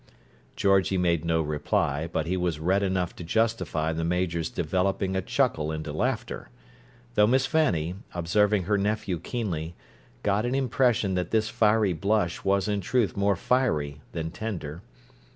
Georgie 0.55 0.97
made 0.97 1.23
no 1.23 1.43
reply, 1.43 2.09
but 2.11 2.25
he 2.25 2.35
was 2.35 2.59
red 2.59 2.81
enough 2.81 3.15
to 3.15 3.23
justify 3.23 3.93
the 3.93 4.03
Major's 4.03 4.49
developing 4.49 5.15
a 5.15 5.21
chuckle 5.21 5.71
into 5.71 5.93
laughter; 5.93 6.49
though 7.13 7.27
Miss 7.27 7.45
Fanny, 7.45 7.93
observing 8.15 8.63
her 8.63 8.79
nephew 8.79 9.19
keenly, 9.19 9.75
got 10.23 10.43
an 10.43 10.55
impression 10.55 11.13
that 11.13 11.29
this 11.29 11.49
fiery 11.49 11.93
blush 11.93 12.43
was 12.43 12.67
in 12.67 12.81
truth 12.81 13.15
more 13.15 13.35
fiery 13.35 14.01
than 14.11 14.31
tender. 14.31 14.81